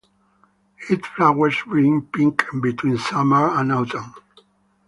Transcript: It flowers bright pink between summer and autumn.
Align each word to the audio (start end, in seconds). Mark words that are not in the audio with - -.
It 0.89 1.05
flowers 1.05 1.57
bright 1.63 2.11
pink 2.11 2.43
between 2.59 2.97
summer 2.97 3.49
and 3.55 3.71
autumn. 3.71 4.15